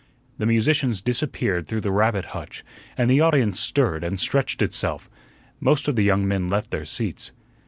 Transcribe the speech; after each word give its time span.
The 0.39 0.47
musicians 0.47 0.99
disappeared 0.99 1.67
through 1.67 1.81
the 1.81 1.91
rabbit 1.91 2.25
hutch, 2.33 2.63
and 2.97 3.07
the 3.07 3.21
audience 3.21 3.59
stirred 3.59 4.03
and 4.03 4.19
stretched 4.19 4.63
itself. 4.63 5.11
Most 5.59 5.87
of 5.87 5.95
the 5.95 6.01
young 6.03 6.27
men 6.27 6.49
left 6.49 6.71
their 6.71 6.85
seats. 6.85 7.31